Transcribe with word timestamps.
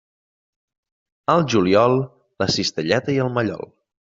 Al 1.33 1.45
juliol, 1.55 1.99
la 2.45 2.49
cistelleta 2.57 3.15
i 3.19 3.23
el 3.29 3.31
mallol. 3.39 3.71